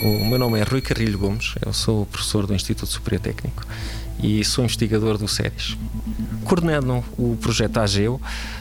[0.00, 3.66] meu nome é Rui Carrilho Gomes, eu sou professor do Instituto Superior Técnico
[4.22, 5.76] e sou investigador do SEDES.
[6.44, 8.20] Coordeno o projeto AGEO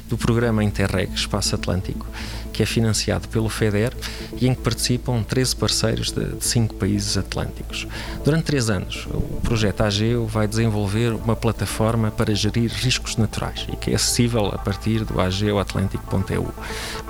[0.09, 2.07] do programa Interreg Espaço Atlântico,
[2.51, 3.93] que é financiado pelo FEDER
[4.41, 7.87] e em que participam 13 parceiros de, de 5 países atlânticos.
[8.25, 13.75] Durante 3 anos, o projeto AGEO vai desenvolver uma plataforma para gerir riscos naturais e
[13.75, 16.51] que é acessível a partir do ageoatlântico.eu.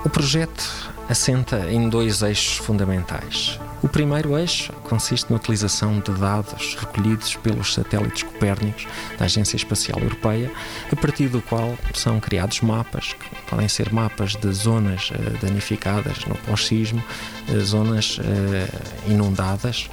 [0.04, 3.60] O projeto assenta em dois eixos fundamentais.
[3.82, 8.88] O primeiro eixo consiste na utilização de dados recolhidos pelos satélites copérnicos
[9.20, 10.52] da Agência Espacial Europeia,
[10.92, 16.26] a partir do qual são criados mapas, que podem ser mapas de zonas uh, danificadas
[16.26, 17.04] no pós-sismo,
[17.50, 19.90] uh, zonas uh, inundadas.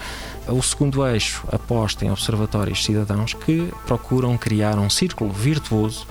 [0.47, 6.07] O segundo eixo aposta em observatórios cidadãos que procuram criar um círculo virtuoso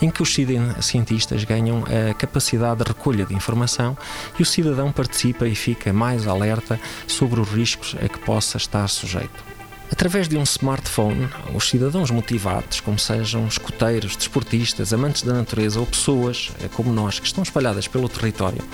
[0.00, 0.34] em que os
[0.80, 3.96] cientistas ganham a capacidade de recolha de informação
[4.38, 8.86] e o cidadão participa e fica mais alerta sobre os riscos a que possa estar
[8.88, 9.61] sujeito.
[9.92, 15.84] Através de um smartphone, os cidadãos motivados, como sejam escuteiros, desportistas, amantes da natureza ou
[15.84, 18.64] pessoas eh, como nós que estão espalhadas pelo território,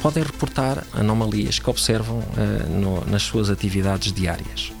[0.00, 4.72] podem reportar anomalias que observam uh, no, nas suas atividades diárias.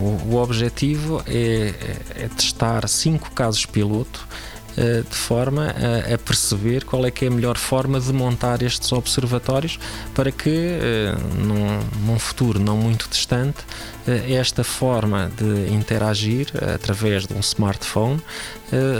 [0.00, 1.72] O, o objetivo é,
[2.18, 4.53] é, é testar cinco casos piloto eh,
[5.08, 8.92] de forma a, a, perceber qual é que é a melhor forma de montar estes
[8.92, 9.78] observatórios
[10.14, 13.58] para que eh, num, num futuro não muito distante
[14.06, 18.20] eh, esta forma de interagir através de um smartphone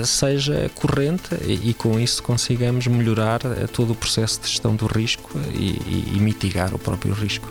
[0.04, 3.40] seja corrente e, com isso consigamos melhorar
[3.72, 7.50] todo o processo de gestão do risco e, e mitigar o próprio risco.